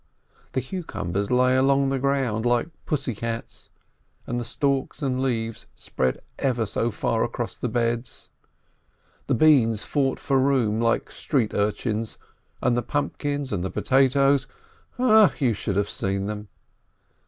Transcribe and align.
The 0.53 0.61
cucumbers 0.61 1.29
lay 1.29 1.55
along 1.55 1.89
the 1.89 1.99
ground 1.99 2.43
like 2.43 2.69
pussy 2.87 3.13
cats, 3.13 3.69
and 4.25 4.39
the 4.39 4.43
stalks 4.43 5.03
and 5.03 5.21
leaves 5.21 5.67
spread 5.75 6.19
ever 6.39 6.65
so 6.65 6.89
far 6.89 7.23
across 7.23 7.55
the 7.55 7.69
beds. 7.69 8.31
The 9.27 9.35
beans 9.35 9.83
fought 9.83 10.19
for 10.19 10.39
room 10.39 10.81
like 10.81 11.11
street 11.11 11.53
urchins, 11.53 12.17
and 12.63 12.75
the 12.75 12.81
pumpkins 12.81 13.53
and 13.53 13.63
the 13.63 13.69
potatoes— 13.69 14.47
you 15.39 15.53
should 15.53 15.75
have 15.75 15.87
seen 15.87 16.25
them! 16.25 16.47